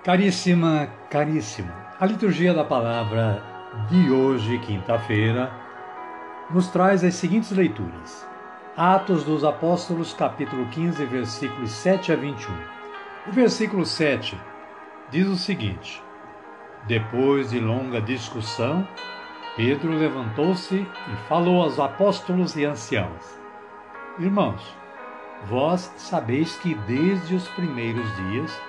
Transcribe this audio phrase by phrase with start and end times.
[0.03, 3.54] Caríssima, caríssimo, a liturgia da palavra
[3.89, 5.51] de hoje, quinta-feira,
[6.49, 8.27] nos traz as seguintes leituras.
[8.75, 12.53] Atos dos Apóstolos, capítulo 15, versículos 7 a 21.
[13.27, 14.37] O versículo 7
[15.11, 16.01] diz o seguinte:
[16.87, 18.87] Depois de longa discussão,
[19.55, 23.37] Pedro levantou-se e falou aos apóstolos e anciãos:
[24.17, 24.75] Irmãos,
[25.45, 28.61] vós sabeis que desde os primeiros dias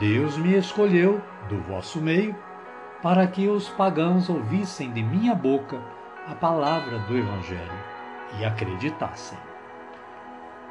[0.00, 2.34] Deus me escolheu do vosso meio
[3.02, 5.80] para que os pagãos ouvissem de minha boca
[6.26, 7.78] a palavra do Evangelho
[8.38, 9.38] e acreditassem.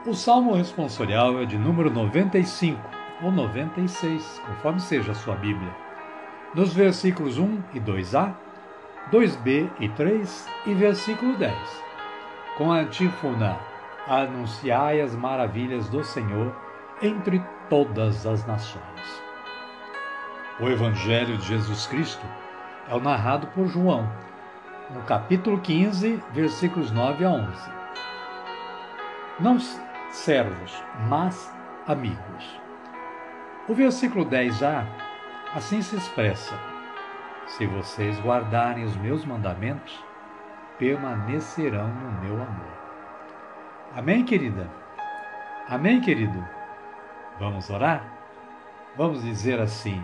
[0.06, 2.80] O salmo responsorial é de número 95
[3.22, 5.74] ou 96, conforme seja a sua Bíblia,
[6.54, 8.34] nos versículos 1 e 2a,
[9.12, 11.84] 2b e 3 e versículo 10,
[12.58, 13.58] com a antífona
[14.08, 16.56] Anunciai as maravilhas do Senhor
[17.02, 19.27] entre todas as nações.
[20.60, 22.26] O Evangelho de Jesus Cristo
[22.90, 24.12] é o narrado por João,
[24.90, 27.72] no capítulo 15, versículos 9 a 11.
[29.40, 29.60] Não
[30.10, 31.54] servos, mas
[31.86, 32.60] amigos.
[33.68, 34.84] O versículo 10a
[35.54, 36.60] assim se expressa:
[37.46, 40.04] Se vocês guardarem os meus mandamentos,
[40.80, 42.78] permanecerão no meu amor.
[43.96, 44.68] Amém, querida?
[45.70, 46.44] Amém, querido?
[47.40, 48.04] Vamos orar?
[48.96, 50.04] Vamos dizer assim: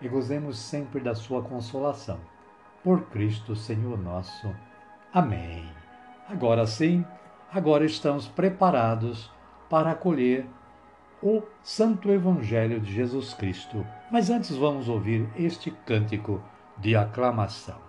[0.00, 2.18] e gozemos sempre da sua consolação.
[2.82, 4.54] Por Cristo Senhor nosso.
[5.12, 5.68] Amém.
[6.28, 7.04] Agora sim,
[7.52, 9.30] agora estamos preparados
[9.68, 10.46] para acolher
[11.22, 13.84] o Santo Evangelho de Jesus Cristo.
[14.10, 16.40] Mas antes vamos ouvir este cântico
[16.76, 17.87] de aclamação.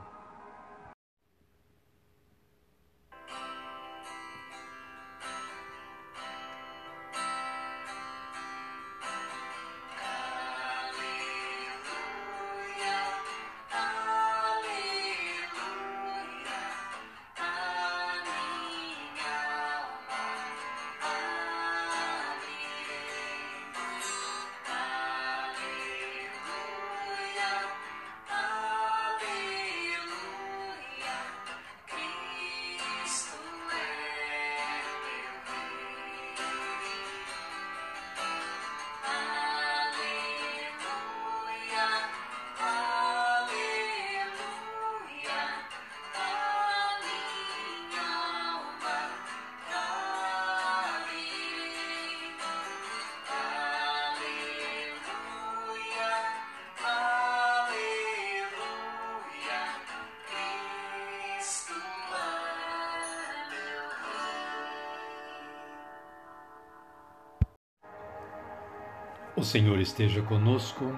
[69.39, 70.93] O Senhor esteja conosco,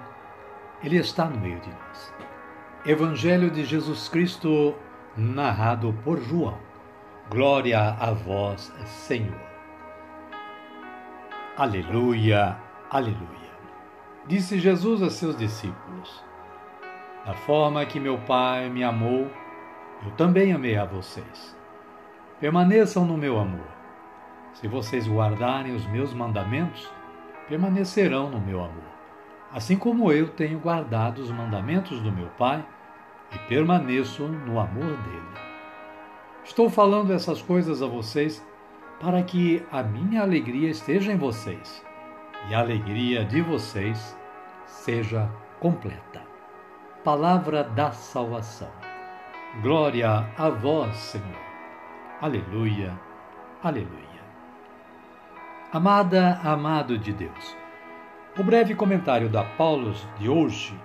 [0.82, 2.12] Ele está no meio de nós.
[2.84, 4.74] Evangelho de Jesus Cristo,
[5.16, 6.58] narrado por João.
[7.30, 9.40] Glória a vós, Senhor.
[11.56, 12.58] Aleluia,
[12.90, 13.52] aleluia.
[14.26, 16.24] Disse Jesus a seus discípulos:
[17.24, 19.30] Da forma que meu Pai me amou,
[20.04, 21.56] eu também amei a vocês.
[22.40, 23.70] Permaneçam no meu amor.
[24.54, 26.90] Se vocês guardarem os meus mandamentos,
[27.48, 28.92] permanecerão no meu amor,
[29.52, 32.64] assim como eu tenho guardado os mandamentos do meu Pai
[33.32, 35.32] e permaneço no amor dele.
[36.44, 38.44] Estou falando essas coisas a vocês
[39.00, 41.84] para que a minha alegria esteja em vocês
[42.48, 44.16] e a alegria de vocês
[44.66, 45.28] seja
[45.60, 46.22] completa.
[47.04, 48.70] Palavra da salvação.
[49.62, 51.42] Glória a vós, Senhor.
[52.20, 52.98] Aleluia,
[53.62, 54.11] aleluia.
[55.72, 57.56] Amada, amado de Deus.
[58.38, 60.78] O breve comentário da Paulus de hoje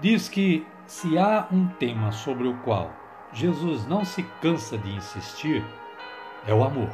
[0.00, 2.90] diz que se há um tema sobre o qual
[3.32, 5.64] Jesus não se cansa de insistir,
[6.48, 6.90] é o amor.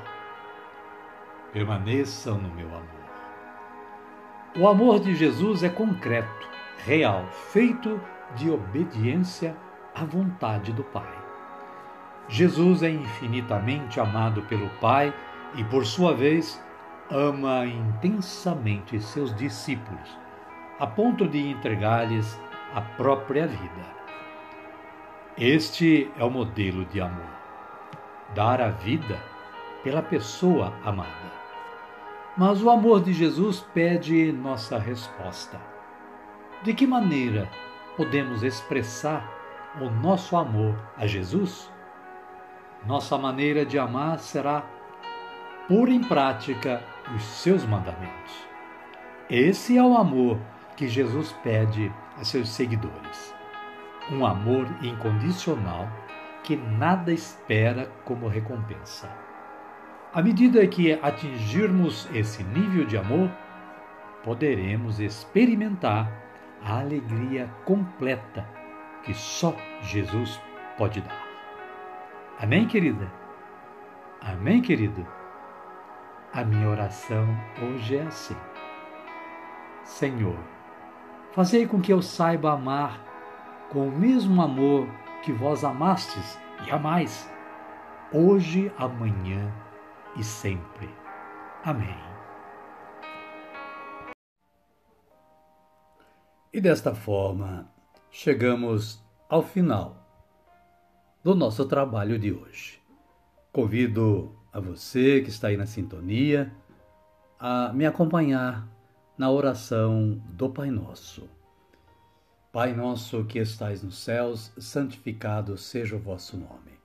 [1.51, 2.85] Permaneçam no meu amor.
[4.59, 6.47] O amor de Jesus é concreto,
[6.85, 7.99] real, feito
[8.37, 9.57] de obediência
[9.95, 11.19] à vontade do Pai.
[12.29, 15.15] Jesus é infinitamente amado pelo Pai
[15.55, 16.63] e, por sua vez,
[17.11, 20.19] ama intensamente seus discípulos,
[20.79, 22.41] a ponto de entregar-lhes
[22.75, 24.01] a própria vida.
[25.37, 27.31] Este é o modelo de amor:
[28.35, 29.19] dar a vida
[29.83, 31.41] pela pessoa amada.
[32.37, 35.61] Mas o amor de Jesus pede nossa resposta.
[36.63, 37.51] De que maneira
[37.97, 39.29] podemos expressar
[39.81, 41.71] o nosso amor a Jesus?
[42.87, 44.65] Nossa maneira de amar será
[45.69, 46.83] pôr em prática
[47.15, 48.49] os seus mandamentos.
[49.29, 50.39] Esse é o amor
[50.77, 53.35] que Jesus pede a seus seguidores.
[54.11, 55.89] Um amor incondicional
[56.43, 59.09] que nada espera como recompensa.
[60.13, 63.31] À medida que atingirmos esse nível de amor,
[64.25, 66.11] poderemos experimentar
[66.65, 68.45] a alegria completa
[69.05, 70.41] que só Jesus
[70.77, 71.25] pode dar.
[72.41, 73.11] Amém, querida?
[74.21, 75.20] Amém, querido?
[76.33, 77.27] A minha oração
[77.61, 78.37] hoje é assim:
[79.83, 80.39] Senhor,
[81.33, 83.05] fazei com que eu saiba amar
[83.69, 84.87] com o mesmo amor
[85.25, 87.29] que vós amastes e amais,
[88.13, 89.53] hoje, amanhã
[90.17, 90.89] e sempre.
[91.65, 91.99] Amém.
[96.53, 97.69] E desta forma,
[98.09, 99.97] chegamos ao final
[101.25, 102.81] do nosso trabalho de hoje.
[103.53, 106.53] Convido a você que está aí na sintonia
[107.39, 108.69] a me acompanhar
[109.17, 111.29] na oração do Pai Nosso.
[112.53, 116.81] Pai nosso que estais nos céus, santificado seja o vosso nome.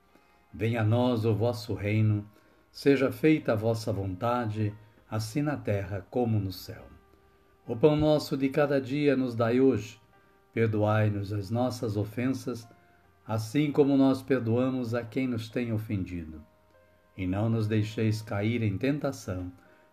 [0.54, 2.24] Venha a nós o vosso reino,
[2.70, 4.72] seja feita a vossa vontade,
[5.10, 6.86] assim na terra como no céu.
[7.66, 10.00] O pão nosso de cada dia nos dai hoje.
[10.54, 12.66] Perdoai-nos as nossas ofensas,
[13.26, 16.46] assim como nós perdoamos a quem nos tem ofendido
[17.16, 19.50] e não nos deixeis cair em tentação,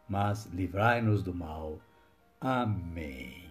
[0.07, 1.79] mas livrai-nos do mal.
[2.39, 3.43] Amém.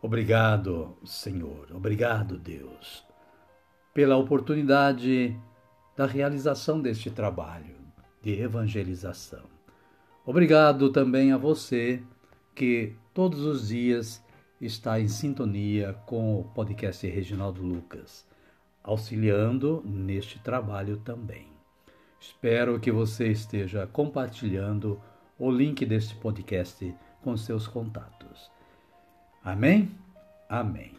[0.00, 3.06] Obrigado, Senhor, obrigado, Deus,
[3.94, 5.38] pela oportunidade
[5.96, 7.76] da realização deste trabalho
[8.20, 9.44] de evangelização.
[10.26, 12.02] Obrigado também a você
[12.54, 14.24] que todos os dias
[14.60, 18.26] está em sintonia com o podcast Reginaldo Lucas,
[18.82, 21.51] auxiliando neste trabalho também.
[22.22, 25.00] Espero que você esteja compartilhando
[25.36, 28.48] o link deste podcast com seus contatos.
[29.42, 29.90] Amém?
[30.48, 30.92] Amém.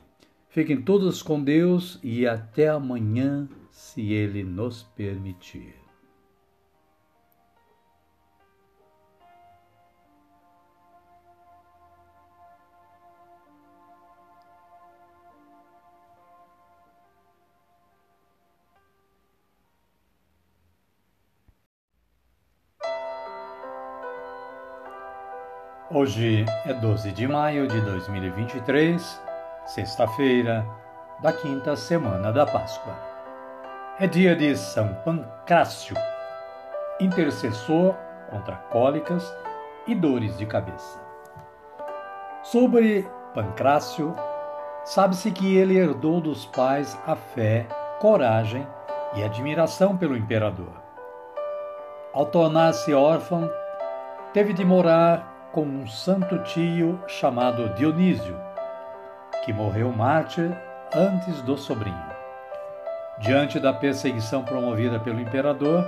[0.50, 5.83] Fiquem todos com Deus e até amanhã, se Ele nos permitir.
[25.96, 29.22] Hoje é 12 de maio de 2023,
[29.68, 30.66] sexta-feira
[31.22, 32.96] da quinta semana da Páscoa.
[34.00, 35.96] É dia de São Pancrácio,
[37.00, 37.94] intercessor
[38.32, 39.24] contra cólicas
[39.86, 41.00] e dores de cabeça.
[42.42, 44.16] Sobre Pancrácio,
[44.86, 47.68] sabe-se que ele herdou dos pais a fé,
[48.00, 48.66] coragem
[49.14, 50.74] e admiração pelo imperador.
[52.12, 53.48] Ao tornar-se órfão,
[54.34, 58.36] teve de morar com um santo tio chamado Dionísio,
[59.46, 60.52] que morreu mártir
[60.96, 61.96] antes do sobrinho.
[63.20, 65.86] Diante da perseguição promovida pelo imperador,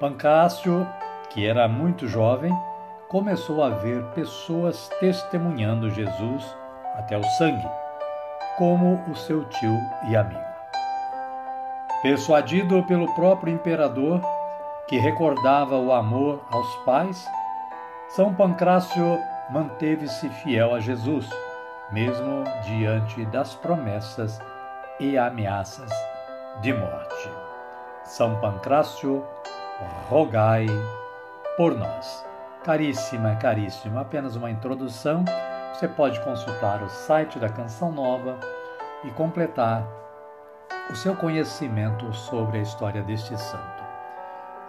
[0.00, 0.86] Pancrácio,
[1.28, 2.50] que era muito jovem,
[3.08, 6.56] começou a ver pessoas testemunhando Jesus
[6.94, 7.68] até o sangue,
[8.56, 10.40] como o seu tio e amigo.
[12.00, 14.22] Persuadido pelo próprio imperador,
[14.88, 17.28] que recordava o amor aos pais,
[18.08, 19.20] São Pancrácio
[19.50, 21.28] manteve-se fiel a Jesus,
[21.90, 24.40] mesmo diante das promessas
[25.00, 25.90] e ameaças
[26.60, 27.28] de morte.
[28.04, 29.24] São Pancrácio,
[30.08, 30.66] rogai
[31.56, 32.24] por nós.
[32.64, 35.24] Caríssima, caríssima, apenas uma introdução.
[35.74, 38.38] Você pode consultar o site da Canção Nova
[39.04, 39.84] e completar
[40.90, 43.84] o seu conhecimento sobre a história deste santo.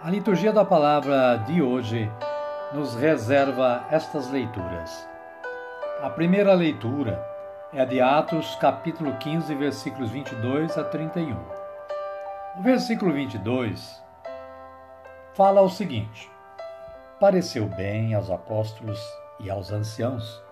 [0.02, 2.10] A liturgia da palavra de hoje
[2.72, 5.08] nos reserva estas leituras.
[6.02, 7.18] A primeira leitura
[7.72, 11.34] é de Atos, capítulo 15, versículos 22 a 31.
[12.58, 14.02] O versículo 22
[15.32, 16.30] fala o seguinte:
[17.18, 19.00] Pareceu bem aos apóstolos
[19.40, 20.42] e aos anciãos,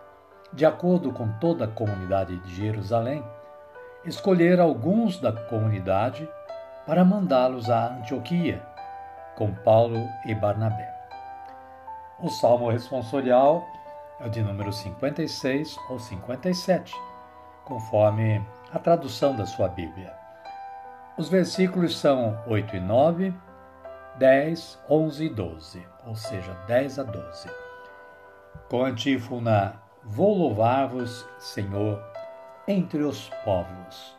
[0.52, 3.22] de acordo com toda a comunidade de Jerusalém,
[4.06, 6.26] escolher alguns da comunidade
[6.86, 8.62] para mandá-los a Antioquia,
[9.36, 10.95] com Paulo e Barnabé.
[12.18, 13.62] O salmo responsorial
[14.18, 16.94] é o de número 56 ou 57,
[17.66, 18.42] conforme
[18.72, 20.14] a tradução da sua Bíblia.
[21.18, 23.34] Os versículos são 8 e 9,
[24.16, 27.50] 10, 11 e 12, ou seja, 10 a 12.
[28.70, 32.02] Com antífona: Vou louvar-vos, Senhor,
[32.66, 34.16] entre os povos.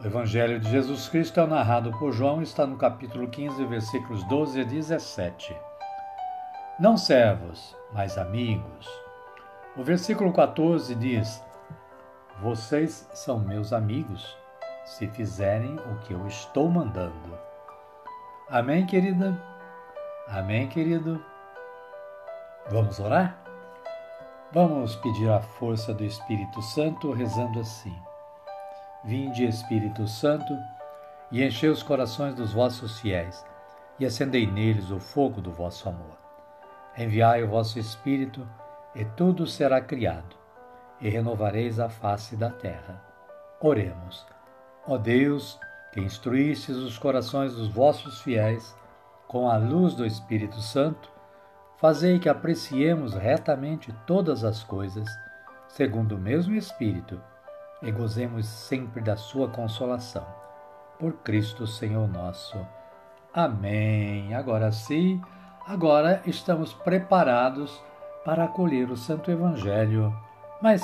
[0.00, 4.60] O Evangelho de Jesus Cristo é narrado por João, está no capítulo 15, versículos 12
[4.60, 5.69] a 17.
[6.80, 8.88] Não servos, mas amigos.
[9.76, 11.44] O versículo 14 diz:
[12.40, 14.34] Vocês são meus amigos,
[14.86, 17.38] se fizerem o que eu estou mandando.
[18.48, 19.38] Amém, querida?
[20.26, 21.22] Amém, querido?
[22.70, 23.38] Vamos orar?
[24.50, 27.94] Vamos pedir a força do Espírito Santo rezando assim:
[29.04, 30.56] Vinde, Espírito Santo,
[31.30, 33.44] e enchei os corações dos vossos fiéis,
[33.98, 36.19] e acendei neles o fogo do vosso amor.
[37.00, 38.46] Enviai o vosso Espírito,
[38.94, 40.36] e tudo será criado,
[41.00, 43.02] e renovareis a face da terra.
[43.58, 44.26] Oremos.
[44.86, 45.58] Ó Deus,
[45.94, 48.76] que instruístes os corações dos vossos fiéis
[49.26, 51.10] com a luz do Espírito Santo,
[51.78, 55.08] fazei que apreciemos retamente todas as coisas,
[55.68, 57.18] segundo o mesmo Espírito,
[57.80, 60.26] e gozemos sempre da sua consolação.
[60.98, 62.58] Por Cristo Senhor nosso.
[63.32, 64.34] Amém.
[64.34, 65.18] Agora sim,
[65.70, 67.80] agora estamos preparados
[68.24, 70.12] para acolher o Santo Evangelho,
[70.60, 70.82] mas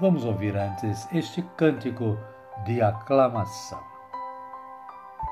[0.00, 2.18] vamos ouvir antes este cântico
[2.64, 3.93] de aclamação.